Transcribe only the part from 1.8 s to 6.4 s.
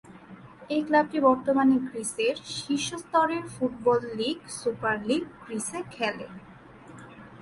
গ্রিসের শীর্ষ স্তরের ফুটবল লীগ সুপার লীগ গ্রিসে খেলে।